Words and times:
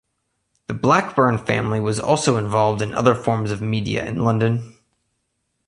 The 0.65 0.73
Blackburn 0.73 1.37
family 1.37 1.79
was 1.79 1.99
also 1.99 2.37
involved 2.37 2.81
in 2.81 2.91
other 2.95 3.13
forms 3.13 3.51
of 3.51 3.61
media 3.61 4.03
in 4.03 4.23
London. 4.23 4.73